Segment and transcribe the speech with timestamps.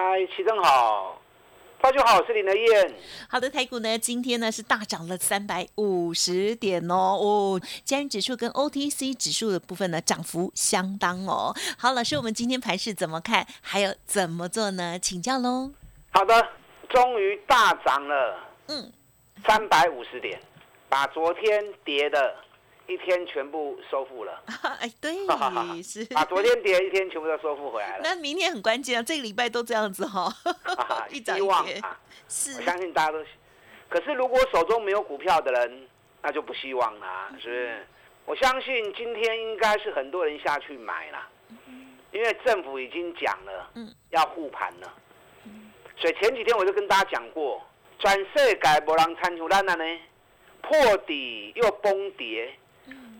[0.00, 1.20] 嗨，齐正好，
[1.80, 2.94] 大家好，我是林德燕。
[3.28, 11.52] 好的，台股呢今天呢是大涨了三百五十点哦，哦，加元指数跟 OTC 指数的部分呢涨幅相当哦。
[11.76, 13.44] 好，老师，我们今天盘市怎么看？
[13.60, 14.96] 还有怎么做呢？
[15.00, 15.72] 请教喽。
[16.12, 16.48] 好的，
[16.88, 18.92] 终于大涨了，嗯，
[19.48, 20.40] 三百五十点，
[20.88, 22.36] 把昨天跌的。
[22.88, 24.42] 一天全部收复了，
[24.80, 25.14] 哎，对，
[25.82, 28.00] 是 啊昨天跌一天全部都收复回来了。
[28.02, 30.32] 那明天很关键啊，这个礼拜都这样子哈，
[31.12, 31.80] 一涨一跌。
[32.28, 33.22] 是，我相信大家都。
[33.90, 35.86] 可是如果手中没有股票的人，
[36.22, 37.86] 那就不希望啦，是不是？
[38.24, 41.28] 我相信今天应该是很多人下去买了，
[42.10, 44.92] 因为政府已经讲了，嗯，要护盘了。
[46.00, 47.62] 所以前几天我就跟大家讲过，
[47.98, 49.84] 转世改无人参出咱了呢，
[50.62, 52.54] 破底又崩跌。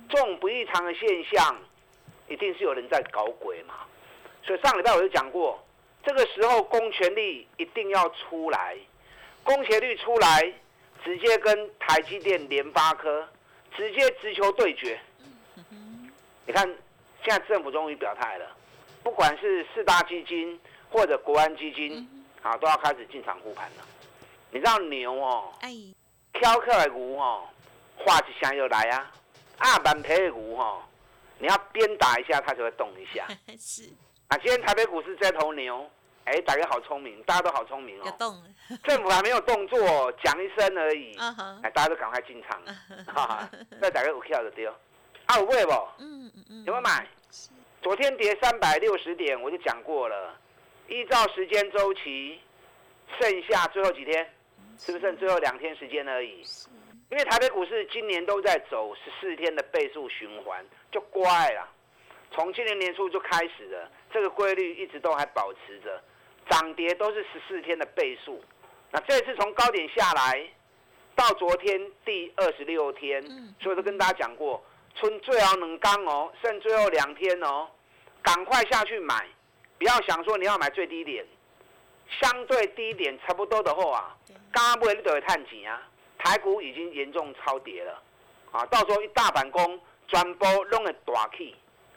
[0.08, 1.56] 这种不异常的现象，
[2.28, 3.74] 一定是有人在搞鬼嘛？
[4.42, 5.62] 所以上礼拜我就讲过，
[6.04, 8.76] 这个时候公权力一定要出来，
[9.42, 10.52] 公权力出来，
[11.04, 13.28] 直接跟台积电、联发科
[13.76, 14.98] 直接直球对决。
[16.46, 16.66] 你看，
[17.22, 18.56] 现在政府终于表态了，
[19.02, 22.08] 不管是四大基金或者国安基金，
[22.42, 23.84] 啊，都要开始进场护盘了。
[24.50, 25.52] 你知道牛哦，
[26.32, 27.42] 挑客的牛哦，
[27.98, 29.12] 话一声又来啊。
[29.58, 30.86] 二板皮的股哈，
[31.38, 33.26] 你要鞭打一下，它就会动一下。
[33.58, 33.84] 是
[34.28, 35.88] 啊，今天台北股市这头牛，
[36.24, 38.16] 哎，大家好聪明，大家都好聪明哦。
[38.18, 38.42] 动。
[38.84, 39.78] 政府还没有动作，
[40.22, 41.16] 讲一声而已。
[41.62, 42.62] 哎，大家都赶快进场。
[43.06, 43.50] 哈哈。
[43.80, 44.70] 再打个股票就丢。
[45.26, 45.72] 啊，有买不？
[45.98, 46.64] 嗯嗯嗯。
[46.64, 47.06] 有没有买？
[47.82, 50.34] 昨天跌三百六十点，我就讲过了。
[50.88, 52.40] 依照时间周期，
[53.20, 54.30] 剩下最后几天，
[54.78, 56.42] 是不是剩最后两天时间而已？
[57.10, 61.66] 因为台北股市今年都在走十四天的倍数循环，就乖了。
[62.30, 66.02] 从今年年初就开始了，这个规律一直都还保持着，
[66.50, 68.42] 涨跌都是十四天的倍数。
[68.90, 70.46] 那这次从高点下来，
[71.14, 73.22] 到昨天第二十六天，
[73.58, 74.62] 所以都跟大家讲过，
[74.94, 77.66] 春最好能刚哦，剩最后两天哦，
[78.22, 79.26] 赶快下去买，
[79.78, 81.24] 不要想说你要买最低点，
[82.20, 84.16] 相对低点差不多的话啊，
[84.52, 85.82] 刚买你都会探钱啊。
[86.18, 88.02] 台股已经严重超跌了，
[88.50, 91.54] 啊，到时候一大板工，转波弄个大起，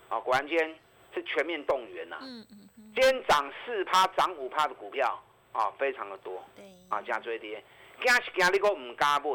[0.09, 0.74] 啊，果然间
[1.14, 2.18] 是全面动员呐。
[2.22, 2.94] 嗯嗯嗯。
[2.94, 5.22] 今天涨四趴、涨五趴的股票，
[5.52, 6.44] 啊，非常的多。
[6.56, 6.66] 对。
[6.90, 7.64] 啊，加追跌，
[8.02, 9.26] 今是今你个唔加买。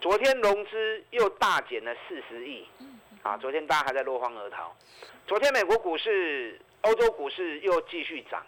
[0.00, 2.66] 昨天融资又大减了四十亿。
[2.78, 2.98] 嗯。
[3.22, 4.74] 啊，昨天大家还在落荒而逃。
[5.26, 8.44] 昨天美国股市、欧洲股市又继续涨。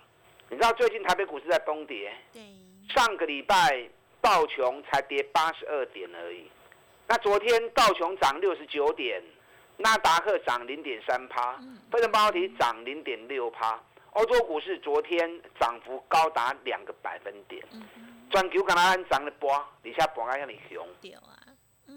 [0.48, 2.12] 你知道最近台北股市在崩跌。
[2.32, 2.42] 对。
[2.94, 3.88] 上个礼拜。
[4.20, 6.50] 道琼才跌八十二点而已，
[7.06, 9.22] 那昨天道琼涨六十九点，
[9.76, 11.56] 纳达克涨零点三趴，
[11.90, 13.80] 费城半导体涨零点六趴，
[14.10, 17.64] 欧洲股市昨天涨幅高达两个百分点，
[18.30, 20.86] 全球刚刚涨了波，底下波还向你熊，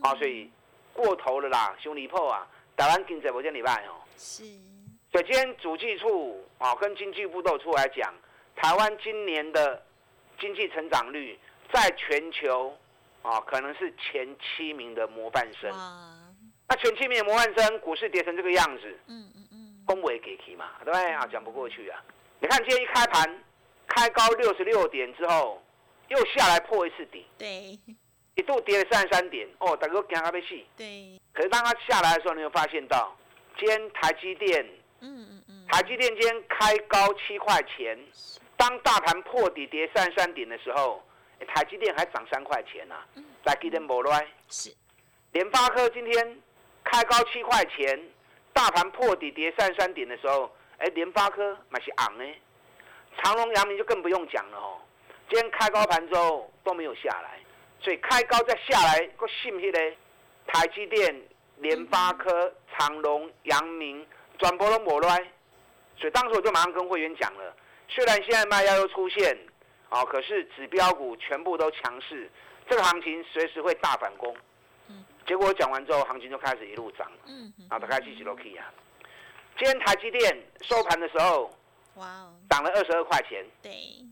[0.02, 0.50] 啊，所以
[0.94, 4.44] 过头了啦，熊离破啊，台湾经济不见礼拜哦，是，
[5.12, 8.14] 所以今天主计处啊跟经济部都出来讲，
[8.56, 9.84] 台湾今年的
[10.40, 11.38] 经济成长率。
[11.74, 12.76] 在全球，
[13.22, 15.72] 啊，可能是前七名的模范生。
[16.68, 21.28] 那前七名的模范生，股市跌成这个样子，嗯嗯嗯，恭维给提嘛，对不对啊？
[21.32, 22.02] 讲不过去啊！
[22.40, 23.44] 你看今天一开盘，
[23.88, 25.62] 开高六十六点之后，
[26.08, 27.78] 又下来破一次底，对，
[28.36, 30.66] 一度跌了三十三点，哦，大哥惊他被戏。
[30.78, 31.20] 对。
[31.34, 33.16] 可是当它下来的时候，你有发现到，
[33.58, 34.66] 今天台积电，
[35.02, 38.00] 嗯嗯嗯，台积电今天开高七块钱，
[38.56, 41.04] 当大盘破底跌三十三点的时候。
[41.48, 42.96] 台积电还涨三块钱呢，
[43.46, 44.28] 在今天无来。
[44.50, 44.74] 是，
[45.32, 46.38] 联发科今天
[46.84, 48.00] 开高七块钱，
[48.54, 52.24] 大盘破底跌三三点的时候，哎，联发科买是昂呢。
[53.18, 54.78] 长隆、阳明就更不用讲了哦。
[55.30, 57.40] 今天开高盘之后都没有下来，
[57.80, 59.80] 所以开高再下来，个信息呢？
[60.48, 61.22] 台积电、
[61.58, 64.06] 联发科、长隆、阳明
[64.38, 65.18] 转播都无来，
[65.98, 67.56] 所以当时我就马上跟会员讲了，
[67.88, 69.38] 虽然现在卖压又出现。
[69.92, 70.06] 啊！
[70.06, 72.32] 可是指标股全部都强势，
[72.68, 74.34] 这个行情随时会大反攻。
[74.88, 77.18] 嗯，结果我讲完之后，行情就开始一路涨了。
[77.28, 78.72] 嗯，啊，大概继续都可以啊。
[79.58, 81.54] 今天台积电收盘的时候，
[81.96, 83.46] 哇哦，涨了二十二块钱。
[83.62, 83.72] 对，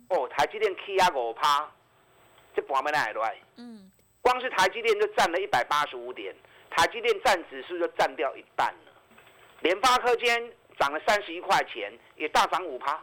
[0.10, 1.72] 哦，台积电 K 压五趴，
[2.54, 3.90] 这盘面来来，嗯，
[4.22, 6.36] 光是台积电就占了一百八十五点，
[6.72, 8.92] 台积电占指数就占掉一半了。
[9.62, 13.02] 联发科今天涨了三十一块钱，也大涨五趴。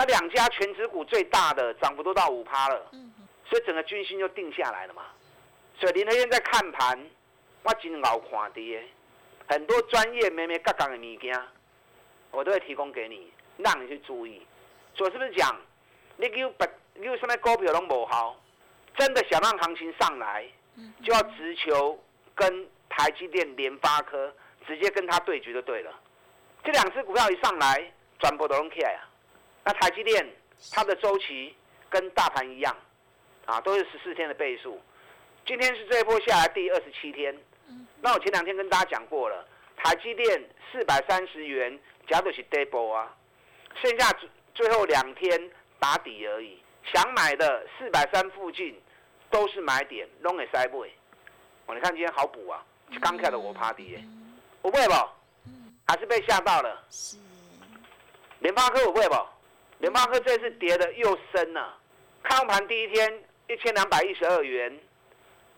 [0.00, 3.12] 那两家全指股最大的涨幅都到五趴了，嗯
[3.44, 5.02] 所以整个军心就定下来了嘛。
[5.78, 6.98] 所以林和燕在看盘，
[7.62, 8.82] 我真熬看跌，
[9.46, 11.38] 很多专业咩咩各港的物件，
[12.30, 14.40] 我都会提供给你，让你去注意。
[14.94, 15.54] 所以是不是讲，
[16.16, 16.64] 你有不
[17.02, 18.40] 有什么股票都无好，
[18.96, 22.02] 真的想让行情上来，嗯就要直球
[22.34, 24.34] 跟台积电、联发科
[24.66, 25.92] 直接跟他对决就对了。
[26.64, 29.09] 这两只股票一上来，转播都拢起来啊。
[29.64, 30.26] 那台积电
[30.72, 31.54] 它的周期
[31.88, 32.76] 跟大盘一样，
[33.46, 34.80] 啊，都是十四天的倍数。
[35.46, 37.36] 今天是这一波下来第二十七天。
[38.00, 39.46] 那我前两天跟大家讲过了，
[39.76, 41.78] 台积电四百三十元，
[42.08, 43.14] 假如是 d a b l e 啊，
[43.82, 46.60] 剩下最最后两天打底而已。
[46.92, 48.80] 想买的四百三附近
[49.30, 50.88] 都是买点，拢会塞买。
[51.66, 52.64] 哦，你看今天好补啊，
[53.00, 54.04] 刚开的我趴底耶，
[54.62, 54.94] 我不会不？
[55.86, 56.84] 还是被吓到了。
[56.90, 57.16] 是，
[58.40, 59.14] 联发科我不会不？
[59.80, 61.76] 联发科这次跌的又深了、
[62.22, 64.78] 开盘第一天一千两百一十二元，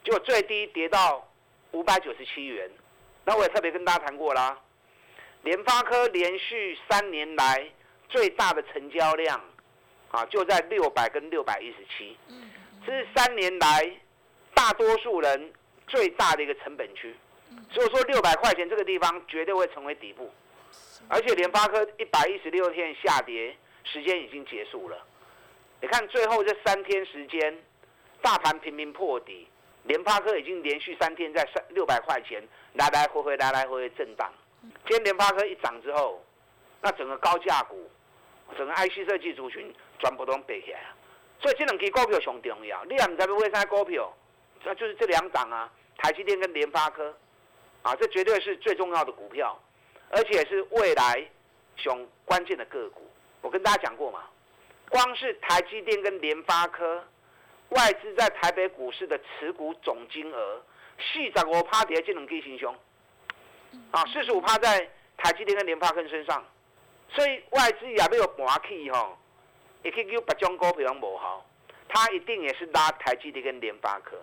[0.04, 1.28] 结果最低跌到
[1.72, 2.70] 五百九十七元。
[3.24, 4.56] 那我也特别跟大家谈过啦，
[5.42, 7.69] 联发科连续三年来
[8.08, 9.40] 最大的成交量
[10.12, 12.50] 啊，就在六百跟六百一十七，嗯
[12.86, 13.90] 这是三年来
[14.54, 15.52] 大多数人
[15.88, 17.14] 最大的一个成本区。
[17.70, 20.32] 所以说六百块钱这个地方绝对会成为底部。
[21.08, 23.54] 而且联发科一百一十六天下跌
[23.84, 24.96] 时间已经结束了，
[25.81, 27.56] 你看最后这三天时间，
[28.20, 29.46] 大盘频频破底，
[29.84, 32.43] 联发科已经连续三天在三六百块钱
[32.75, 34.32] 来来回回来来回回震荡。
[34.87, 36.25] 今天联发科一涨之后，
[36.81, 37.90] 那整个高价股，
[38.56, 40.96] 整个 IC 设计族群全部都背起来啊。
[41.40, 44.12] 所以这两支股票上重要，你也唔知要为啥股票，
[44.64, 47.14] 那就是这两档啊，台积电跟联发科，
[47.82, 49.58] 啊，这绝对是最重要的股票。
[50.14, 51.26] 而且是未来
[51.75, 53.00] 熊关键的个股。
[53.43, 54.21] 我跟大家讲过嘛，
[54.89, 57.05] 光是台积电跟联发科，
[57.69, 60.62] 外资在台北股市的持股总金额，
[60.99, 62.75] 四十五趴跌这两基行凶，
[63.91, 66.43] 啊，四十五趴在台积电跟联发科身上，
[67.11, 69.19] 所以外资也没有盘起吼，
[69.83, 71.44] 也可以叫别种股票无好，
[71.89, 74.17] 他一定也是拉台积电跟联发科，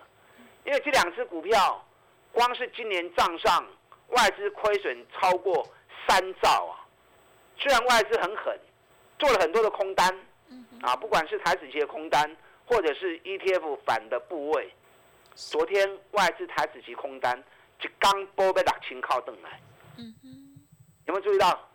[0.66, 1.86] 因为这两只股票，
[2.32, 3.68] 光是今年账上
[4.08, 5.68] 外资亏损超过。
[6.08, 6.74] 三兆啊！
[7.56, 8.60] 虽然外资很狠，
[9.20, 10.12] 做了很多的空单，
[10.82, 12.36] 啊，不管是台子期的空单，
[12.66, 14.74] 或者是 ETF 反的部位，
[15.36, 17.44] 昨天外资台子期空单
[17.78, 19.60] 就刚波被六千靠等来，
[21.06, 21.70] 有没有注意到？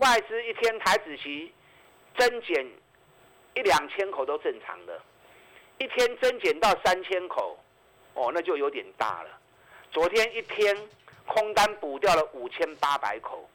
[0.00, 1.52] 外资一天台子期
[2.16, 2.66] 增减
[3.54, 5.00] 一两千口都正常的，
[5.78, 7.58] 一天增减到三千口，
[8.14, 9.30] 哦，那就有点大了。
[9.92, 10.76] 昨天一天。
[11.30, 13.46] 空单补掉了五千八百口，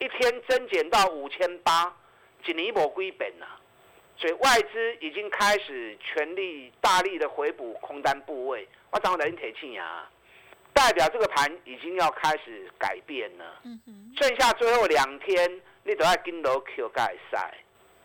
[0.00, 1.96] 一天增减到五千八，
[2.46, 3.46] 一年无归本呐。
[4.16, 8.66] 所以外资已经开始全力大力的回补空单部位。
[8.90, 10.08] 我讲的人铁气呀，
[10.72, 13.60] 代表这个盘已经要开始改变了。
[14.16, 17.52] 剩下最后两天，你都要跟楼 Q 盖赛。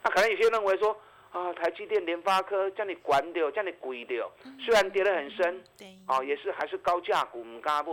[0.01, 0.99] 那可能有些人认为说，
[1.31, 5.63] 啊，台积电、联发科叫你管掉，叫你贵掉，虽然跌得很深，
[6.07, 7.91] 哦，也是还是高价股，唔敢买。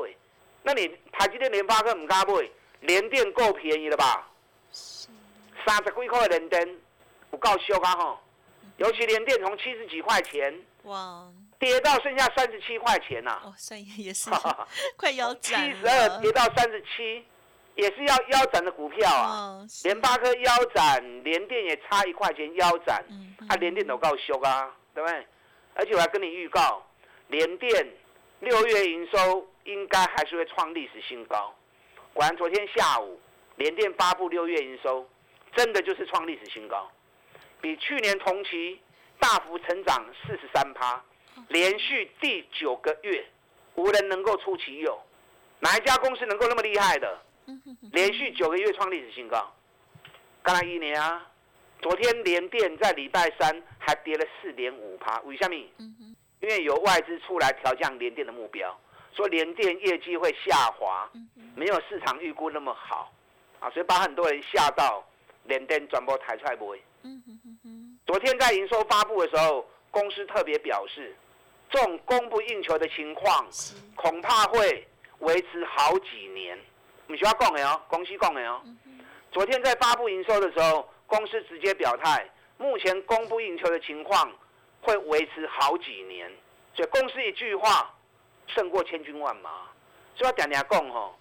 [0.62, 2.48] 那你台积电、联发科唔敢买，
[2.80, 4.30] 联电够便宜了吧？
[5.66, 6.78] 三十几块的联电，
[7.30, 8.18] 不够俗啊吼！
[8.76, 10.54] 尤其联电从七十几块钱，
[10.84, 13.40] 哇，跌到剩下三十七块钱呐！
[13.44, 14.30] 哦，算也是
[14.96, 17.24] 快腰斩七十二跌到三十七，
[17.74, 19.66] 也是要腰斩的股票啊！
[19.84, 23.04] 联发科腰斩，联电也差一块钱腰斩，
[23.48, 25.26] 啊，联电都够俗啊，对不对？
[25.74, 26.86] 而且我还跟你预告，
[27.28, 27.92] 联电
[28.40, 29.46] 六月营收。
[29.66, 31.52] 应该还是会创历史新高。
[32.14, 33.20] 果然，昨天下午
[33.56, 35.04] 联电发布六月营收，
[35.56, 36.88] 真的就是创历史新高，
[37.60, 38.78] 比去年同期
[39.18, 41.02] 大幅成长四十三趴，
[41.48, 43.26] 连续第九个月
[43.74, 45.00] 无人能够出其右。
[45.60, 47.18] 哪一家公司能够那么厉害的？
[47.92, 49.50] 连续九个月创历史新高。
[50.42, 51.26] 刚才一年啊，
[51.80, 55.18] 昨天联电在礼拜三还跌了四点五趴。
[55.20, 55.54] 为什么？
[56.40, 58.78] 因为有外资出来调降联电的目标。
[59.14, 61.10] 说联电业绩会下滑，
[61.54, 63.10] 没有市场预估那么好，
[63.58, 65.02] 啊，所以把很多人吓到，
[65.48, 66.82] 联电转播抬出来不会。
[68.06, 71.14] 昨天在营收发布的时候，公司特别表示，
[71.70, 73.46] 这种供不应求的情况，
[73.94, 74.86] 恐怕会
[75.20, 76.58] 维持好几年。
[77.08, 78.60] 你需要讲的哦，公司讲的哦。
[79.32, 84.32] 昨天在发布营收的时候，公司直接表态，目前供不应求的情况
[84.80, 86.30] 会维持好几年，
[86.74, 87.94] 所以公司一句话
[88.46, 89.50] 胜过千军万马。
[90.14, 91.14] 所以点点讲吼，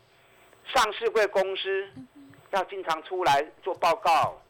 [0.73, 1.89] 上市贵公司
[2.55, 4.41] 要经常出来做报告，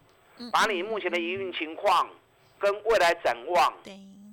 [0.51, 2.09] 把你目前的营运情况
[2.59, 3.73] 跟未来展望，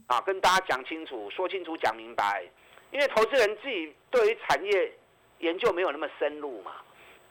[0.07, 2.45] 啊，跟大家讲清楚、说清楚、讲明白。
[2.91, 4.93] 因为投资人自己对于产业
[5.39, 6.73] 研究没有那么深入嘛，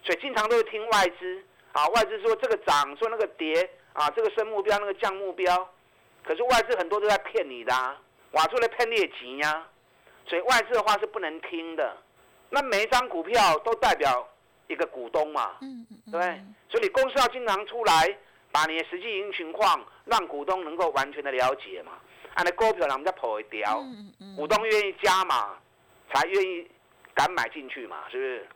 [0.02, 5.68] 所以经常都会听外资啊，外资说这个涨，说那个跌啊，这个升目标，那个降目标。
[6.24, 7.72] 可是外资很多都在骗你的，
[8.32, 9.64] 挖出来骗劣级呀。
[10.26, 11.96] 所以外资的话是不能听的。
[12.50, 14.28] 那每一张股票都代表
[14.72, 15.56] 一个股东嘛，
[16.10, 16.40] 对对？
[16.70, 18.18] 所以你公司要经常出来，
[18.50, 21.92] 把你的实际营运情况让股东能够完全的了解嘛。
[22.34, 23.84] 按的股票，人家跑一条，
[24.36, 25.56] 股东愿意加嘛，
[26.12, 26.66] 才愿意
[27.14, 28.48] 敢买进去嘛，是不是？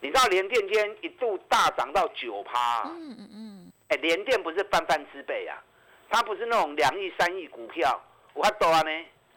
[0.00, 5.62] 你知道联电间一度大涨到九趴，嗯嗯嗯，哎，联电不是泛泛之辈啊，
[6.08, 8.00] 它不是那种两亿三亿股票，
[8.34, 8.90] 我多呢，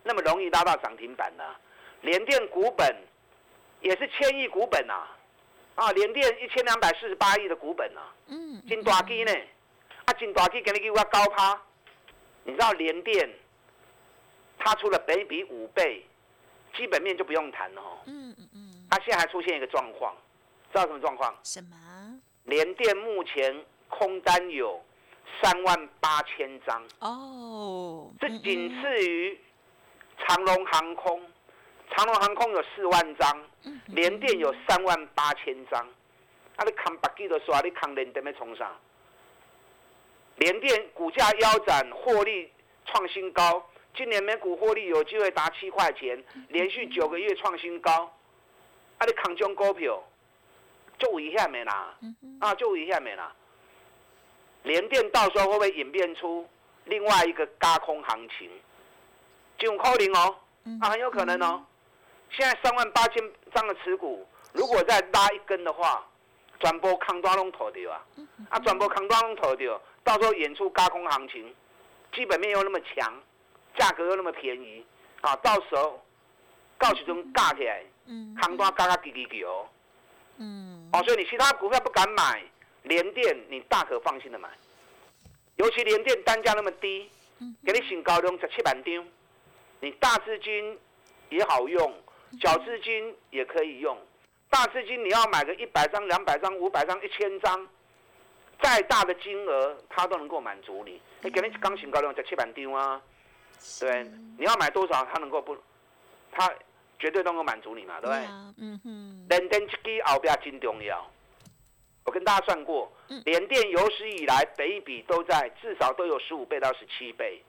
[0.03, 1.43] 那么容易拉到涨停板的。
[2.01, 2.95] 联电股本
[3.81, 5.17] 也是千亿股本呐，啊，
[5.93, 9.31] 联电一千两百四十八亿的股本啊，嗯，金大基呢，
[10.05, 11.59] 啊，金大基给你给我高趴，
[12.43, 13.29] 你知道联电？
[14.59, 16.05] 它出了北比五倍，
[16.77, 17.81] 基本面就不用谈了。
[18.05, 18.87] 嗯嗯嗯。
[18.89, 20.15] 它现在还出现一个状况，
[20.71, 21.35] 知道什么状况？
[21.43, 21.75] 什么？
[22.45, 24.81] 联电目前空单有
[25.41, 26.81] 三万八千张。
[26.99, 28.11] 哦。
[28.21, 29.37] 这仅次于
[30.19, 31.21] 长龙航空，
[31.91, 33.43] 长龙航空有四万张，
[33.87, 35.79] 联电有三万八千张。
[36.55, 38.75] 啊，你扛白记的时候，你扛联电没冲上？
[40.37, 42.51] 联电股价腰斩，获利
[42.85, 43.63] 创新高。
[43.95, 48.11] 今年每股获利有机会达七块钱，连续九个月创新高。
[48.97, 50.03] 啊，你扛中股票
[50.97, 51.95] 就危险没啦？
[52.39, 53.31] 啊，就危险没啦？
[54.63, 56.47] 联电到时候会不会演变出
[56.85, 58.49] 另外一个高空行情？
[59.57, 60.35] 就可能哦，
[60.81, 61.63] 啊，很有可能哦。
[62.33, 63.23] 现在三万八千
[63.53, 66.05] 张的持股，如果再拉一根的话，
[66.59, 68.05] 转播康端龙头掉啊，
[68.49, 71.55] 啊，转播康端龙头掉，到时候演出高空行情，
[72.13, 73.13] 基本面又那么强。
[73.75, 74.85] 价格又那么便宜，
[75.21, 75.99] 啊，到时候
[76.77, 77.83] 到时中架起来，
[78.39, 79.67] 康端嘎嘎滴滴滴哦，
[80.37, 82.43] 嗯，哦，所以你其他股票不敢买，
[82.83, 84.47] 联电你大可放心的买，
[85.55, 87.09] 尤其联电单价那么低，
[87.65, 89.07] 给你新高中十七万张，
[89.79, 90.79] 你大资金
[91.29, 91.91] 也好用，
[92.41, 93.97] 小资金也可以用，
[94.49, 97.67] 大资金你要买个一百张、两百张、五百张、一千张，
[98.61, 103.01] 再大的金额它都能够满足你，你给你刚新高中十七板丢啊。
[103.79, 104.03] 对，
[104.37, 105.55] 你要买多少，它能够不，
[106.31, 106.51] 它
[106.99, 108.25] 绝对能够满足你嘛，对不对？
[108.57, 109.25] 嗯哼。
[109.29, 111.09] 联电这支后边真重要，
[112.05, 112.91] 我跟大家算过，
[113.25, 117.41] 联电有史以来北比都在至少都有十五倍到十七倍，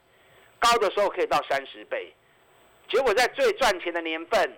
[0.58, 2.14] 高的时候可以到三十倍，
[2.88, 4.56] 结果在最赚钱的年份，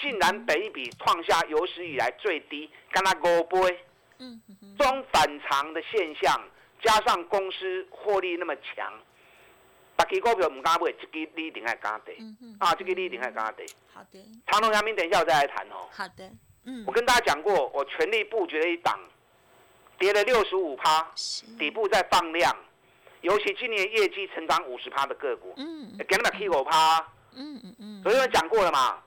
[0.00, 3.84] 竟然北比创下有史以来最低，跟它五倍。
[4.18, 4.76] 嗯哼。
[4.78, 6.40] 这种反常的现象，
[6.82, 8.92] 加上公司获利那么强。
[9.96, 12.12] 大支股票唔敢买，这个你一定爱敢得。
[12.60, 13.66] 啊，这个你一定爱敢得。
[13.92, 14.24] 好的。
[14.46, 15.88] 长隆、阳明，等一下我再来谈哦。
[15.90, 16.30] 好的。
[16.64, 16.84] 嗯。
[16.86, 18.96] 我跟大家讲过，我全力布局了一档，
[19.98, 21.04] 跌了六十五趴，
[21.58, 22.56] 底部在放量，
[23.22, 26.98] 尤其今年业绩成长五十趴的个股，嗯，给你们 K 五趴。
[27.34, 28.02] 嗯嗯嗯。
[28.04, 29.02] 昨天讲过了嘛，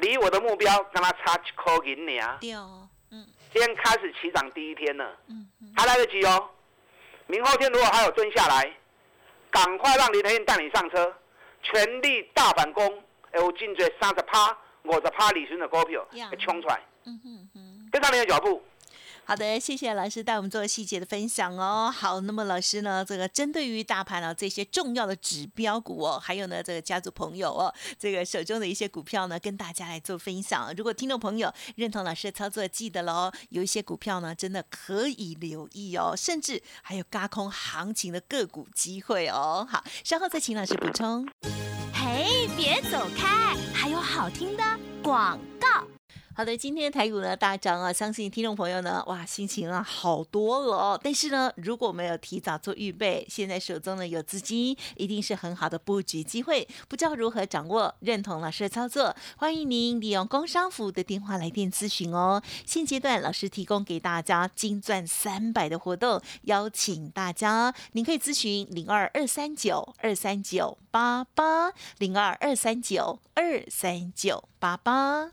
[0.00, 2.38] 离我的目标跟他差几块银呢。
[2.40, 2.88] 对哦。
[3.10, 3.26] 嗯。
[3.52, 5.16] 今天开始起涨第一天了。
[5.28, 5.72] 嗯嗯。
[5.76, 6.50] 还来得及哦。
[7.26, 8.74] 明后天如果还有蹲下来。
[9.50, 11.10] 赶快让林德燕带你上车，
[11.62, 13.02] 全力大反攻！
[13.30, 16.06] 哎，我进追三十趴、五十趴里程的股票，
[16.38, 16.78] 冲出来，
[17.90, 18.62] 跟上你的脚步。
[19.28, 21.92] 好的，谢谢老师带我们做细节的分享哦。
[21.94, 30.72] 好，那么老师呢，这个针对于大盘啊这些重要的指标股哦，还有呢这个家族朋友哦，这个手中的一些股票呢，跟大家来做分享。
[30.78, 39.68] 如果听众朋友认同老师的操作，记得喽，有一些股票呢，真的可以留意哦，甚至还有高空行情的个股机会哦。
[39.70, 41.28] 好，稍后再请老师补充。
[41.92, 44.64] 嘿，别走开，还有好听的
[45.02, 45.86] 广告。
[46.38, 51.00] 好的，今天的台股呢大涨啊，相信听众朋友呢，哇，心情啊好多了哦。
[51.02, 56.68] 但是呢，如果没有提早做预备，现在手中呢有资金，一定是很好的布局机会。
[56.86, 62.40] 不知道如何掌握，认同老师的操作，欢迎您利用工商服务的电话来电咨询哦。
[62.64, 75.32] 现阶段老师提供给大家金钻三百的活动，邀请大家，您可以咨询零二二三九二三九八八零二二三九二三九八八。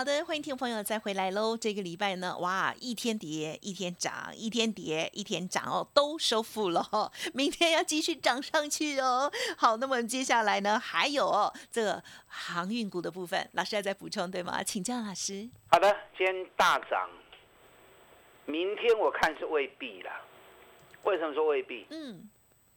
[0.00, 1.54] 好的，欢迎听众朋友再回来喽。
[1.54, 7.12] 这个礼拜呢，哇，一天跌一天涨，一天跌一天涨哦，都收复了、哦。
[7.34, 9.30] 明天要继续涨上去哦。
[9.58, 14.62] 好，那么接下来呢，还有哦，这个航运股的部分，老师要再补充对吗？
[14.62, 15.46] 请教老师。
[15.70, 17.10] 好的，今天大涨，
[18.46, 20.10] 明天我看是未必了。
[21.02, 21.86] 为什么说未必？
[21.90, 22.26] 嗯，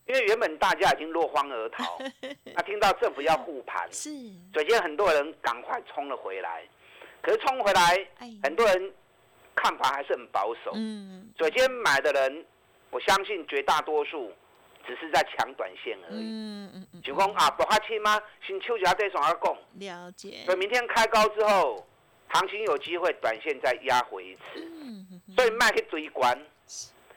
[0.07, 1.97] 因为原本大家已经落荒而逃，
[2.53, 4.09] 那听到政府要护盘，是，
[4.51, 6.67] 所以今天很多人赶快冲了回来。
[7.23, 8.93] 可是冲回来哎，很多人
[9.55, 10.71] 看法还是很保守。
[10.75, 12.45] 嗯所以今天买的人，
[12.91, 14.31] 我相信绝大多数
[14.85, 16.19] 只是在抢短线而已。
[16.19, 18.21] 嗯嗯嗯，就讲啊，不下去吗？
[18.45, 19.57] 先抽一下对手要讲。
[19.79, 20.57] 了解所以。
[20.57, 21.87] 明天开高之后，
[22.27, 24.41] 行情有机会短线再压回一次。
[24.57, 26.37] 嗯嗯嗯所以卖去追关。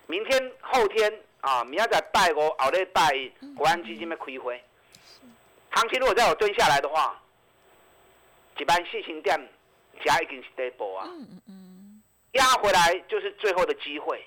[0.07, 4.63] 明天、后天啊，明仔载拜五，后日拜一，国安基金要开会。
[5.71, 7.21] 行情如果再有蹲下来的话，
[8.59, 9.39] 一般四千点
[10.05, 14.25] 加已经是底部啊，嗯嗯嗯，压回来就是最后的机会。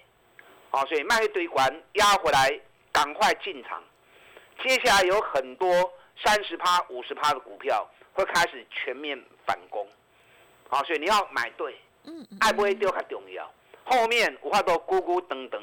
[0.71, 2.47] 啊，所以卖一堆关，压回来
[2.91, 3.83] 赶快进场。
[4.63, 5.91] 接下来有很多
[6.23, 9.87] 三十趴、五十趴的股票会开始全面反攻。
[10.69, 11.75] 啊，所以你要买对。
[12.03, 13.51] 嗯嗯，爱不会丢较重要。
[13.83, 15.61] 后面有法都咕咕等等，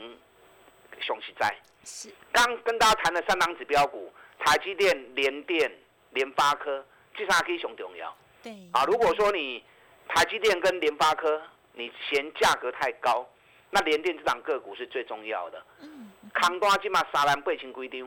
[1.00, 1.56] 上实在。
[1.84, 5.72] 是，刚跟大家谈的三档指标股，台积电、联电、
[6.10, 8.12] 联发科，这三个上重要。
[8.42, 9.62] 对，啊，如果说你
[10.08, 11.40] 台积电跟联发科，
[11.72, 13.26] 你嫌价格太高，
[13.70, 15.62] 那联电这档个股是最重要的。
[15.80, 18.04] 嗯，扛多起码三万八千规定，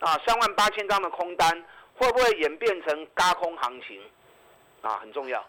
[0.00, 4.00] 啊，三万八千张的空单，会不会演变成高空行情？
[4.82, 5.44] 啊，很重要。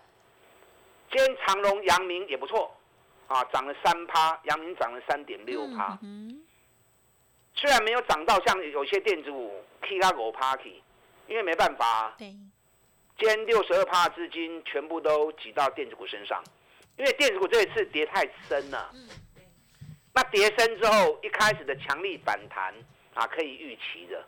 [1.11, 2.75] 今天长隆、阳明也不错，
[3.27, 5.97] 啊，涨了三趴，阳明涨了三点六趴。
[6.01, 6.41] 嗯
[7.57, 10.83] 虽然没有涨到像有些电子股 K 到五趴去，
[11.25, 12.35] 因为没办法、啊，对，
[13.17, 16.43] 今天六十二趴的资金全部都挤到电子股身上，
[16.97, 18.91] 因为电子股这一次跌太深了。
[20.13, 22.73] 那跌深之后，一开始的强力反弹
[23.13, 24.21] 啊，可以预期的，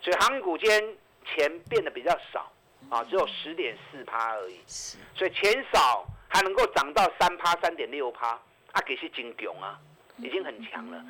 [0.00, 2.52] 所以航运股今天钱变得比较少
[2.88, 8.30] 啊，只有十点四趴而已，是，所以钱少还能够涨到三趴、三点六趴，
[8.72, 9.78] 啊，给是金囧啊，
[10.18, 11.04] 已经很强了。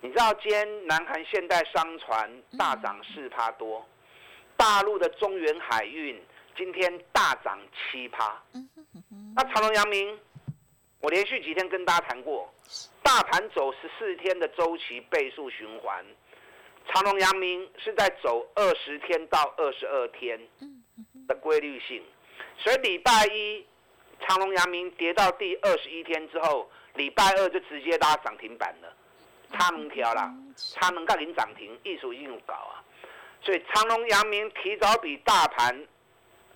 [0.00, 3.86] 你知道今天南韩现代商船大涨四趴多，
[4.56, 6.18] 大陆的中原海运
[6.56, 8.42] 今天大涨七趴。
[9.34, 10.18] 那长隆、阳明，
[11.00, 12.52] 我连续几天跟大家谈过，
[13.02, 16.04] 大盘走十四天的周期倍数循环，
[16.88, 20.40] 长隆、阳明是在走二十天到二十二天
[21.28, 22.02] 的规律性，
[22.58, 23.64] 所以礼拜一
[24.26, 28.92] 长隆、阳明跌到第二十一天之后，礼拜二就直接拉涨停板了。
[29.52, 32.82] 差能条啦，差两个零涨停，艺术已经有搞啊，
[33.40, 35.86] 所以长隆、阳明提早比大盘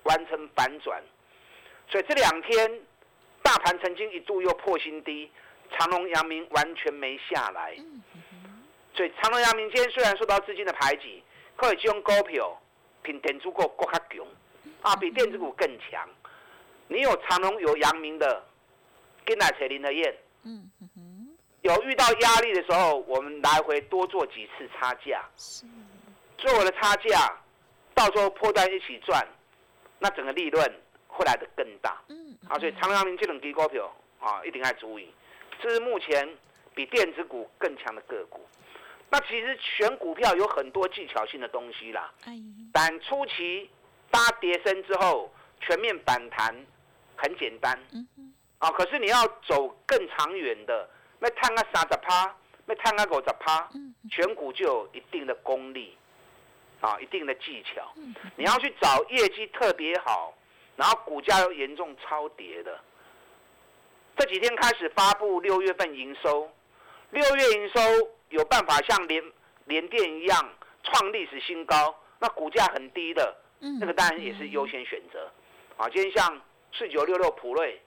[0.04, 1.02] 完成反转，
[1.88, 2.80] 所以这两天
[3.42, 5.30] 大盘曾经一度又破新低，
[5.72, 7.76] 长隆、阳明完全没下来，
[8.94, 11.22] 所以长隆、阳明今天虽然受到资金的排挤，
[11.56, 12.60] 可以这种股票
[13.02, 14.26] 比电子股更较强，
[14.82, 16.08] 啊，比电子股更强。
[16.88, 18.44] 你有长隆有阳明的，
[19.24, 20.14] 跟来找林和燕。
[20.42, 25.64] 嗯嗯哼，有遇到压力的时候，我们来回多做几次差价，是，
[26.38, 27.38] 做了差价，
[27.94, 29.24] 到时候破单一起赚，
[30.00, 32.02] 那整个利润会来的更大。
[32.08, 35.08] 嗯，啊，所以长阳明这种低股票啊，一定要注意，
[35.60, 36.28] 这是目前
[36.74, 38.44] 比电子股更强的个股。
[39.12, 42.32] 那其实选股票有很多技巧性的东西啦，哎，
[42.72, 43.68] 但初期
[44.10, 46.54] 搭跌升之后全面反弹
[47.16, 47.78] 很简单，
[48.58, 52.34] 啊，可是你要走更长远的，要探个三十趴，
[52.66, 55.96] 要探个五十趴，嗯选股就有一定的功力，
[56.80, 57.92] 啊，一定的技巧。
[57.96, 60.34] 嗯你要去找业绩特别好，
[60.76, 62.80] 然后股价又严重超跌的，
[64.16, 66.50] 这几天开始发布六月份营收，
[67.10, 67.80] 六月营收
[68.30, 69.22] 有办法像联
[69.66, 70.48] 联电一样
[70.82, 73.36] 创历史新高，那股价很低的，
[73.78, 75.30] 那个当然也是优先选择。
[75.76, 76.40] 啊，今天像
[76.72, 77.80] 四九六六普瑞，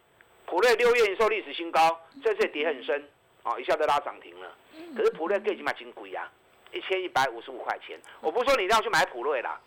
[0.45, 3.09] 普瑞六月营收历史新高，这次跌很深，
[3.43, 4.55] 啊，一下子拉涨停了。
[4.95, 6.31] 可是普瑞已经买金贵啊，
[6.73, 7.99] 一千一百五十五块钱。
[8.21, 9.59] 我不是说你一定要去买普瑞啦，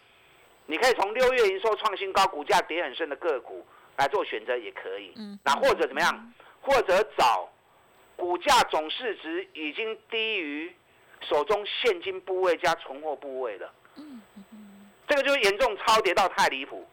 [0.66, 3.64] 你可以从六月营收创新高、股价跌很深的个股
[3.96, 5.14] 来做选择也可以。
[5.44, 6.32] 那或者怎么样？
[6.60, 7.48] 或者找
[8.16, 10.74] 股价总市值已经低于
[11.20, 13.72] 手中现金部位加存货部位了。
[15.06, 16.84] 这个就是严重超跌到太离谱。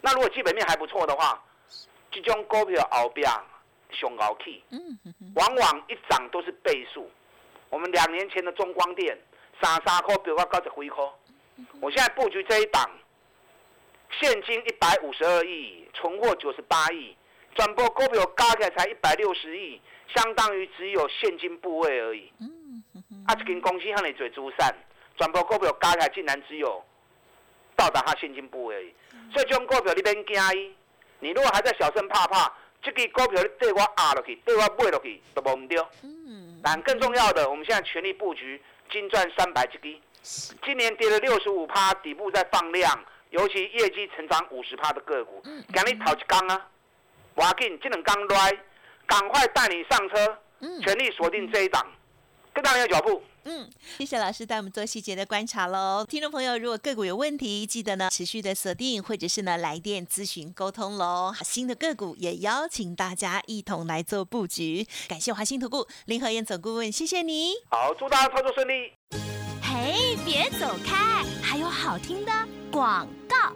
[0.00, 1.42] 那如果基本面还不错的话，
[2.10, 3.30] 这种股票后边
[3.90, 4.62] 熊高起，
[5.34, 7.10] 往往一涨都是倍数。
[7.70, 9.18] 我们两年前的中光电
[9.60, 11.04] 三三块，比我高十几块。
[11.80, 12.88] 我现在布局这一档，
[14.20, 17.16] 现金一百五十二亿，存货九十八亿。
[17.54, 19.80] 转播股票加起来才一百六十亿，
[20.14, 22.30] 相当于只有现金部位而已。
[23.26, 24.74] 啊，一间公司向你做资产，
[25.16, 26.84] 转播股票加起来竟然只有
[27.74, 28.94] 到达它现金部位而已。
[29.32, 30.74] 所以这种股票你免惊伊，
[31.20, 32.52] 你如果还在小声怕怕，
[32.82, 35.78] 这个股票你对我压落去，对我买落去都无唔对。
[36.68, 40.02] 但更重要的，我们现在全力布局金钻三百只基，
[40.64, 45.40] 今年跌了六十五趴，底部在放量，尤其业绩成长五十趴的个股，
[45.72, 46.66] 赶紧讨一缸啊！
[47.36, 48.58] 挖紧，这两刚来，
[49.06, 50.38] 赶快带你上车，
[50.82, 51.86] 全力锁定这一档，
[52.56, 53.22] 跟上你的脚步。
[53.44, 56.04] 嗯，谢谢老师带我们做细节的观察喽。
[56.08, 61.32] 听众朋友，如果个股有问题，记得呢持续的锁定，或者是呢来电咨询沟通喽。
[61.44, 64.86] 新的个股也邀请大家一同来做布局。
[65.06, 67.52] 感谢华兴投顾林和燕总顾问，谢谢你。
[67.70, 68.90] 好，祝大家操作顺利。
[69.62, 72.32] 嘿，别走开，还有好听的
[72.72, 73.52] 广告。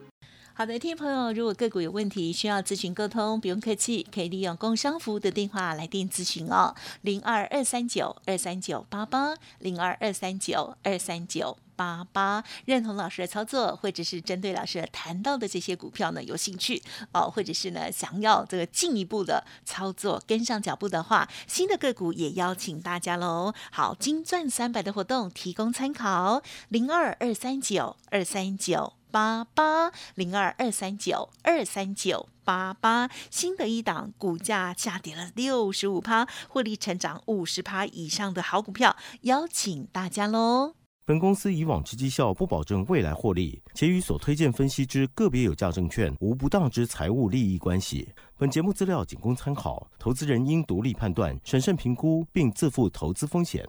[0.60, 12.44] 好的，听众朋友，如果个股有问题需要咨询沟通，不用客气，可以利用工商服务的电话来电咨询哦，零二二三九二三九八八，零二二三九二三九八八。
[12.66, 16.82] 认同老师的操作，或者是针对老师谈到的这些股票呢有兴趣
[17.14, 23.54] 哦，或者是呢想要这个进一步的操作跟上脚步的话，新的个股也邀请大家喽。
[23.72, 28.99] 好，金钻三百的活动提供参考，零二二三九二三九。
[29.10, 40.74] 八八零二二三九二三九八八，新的一档股价下跌了六十五趴，获利成长五十趴以上的好股票，邀请大家喽。
[41.06, 48.08] 本公司以往之绩效不保证未来获利，且与所推荐分析之个别有价证券无不当之财务利益关系。
[48.38, 53.68] 本节目资料仅供参考，投资人应独立判断、审慎评估，并自负投资风险。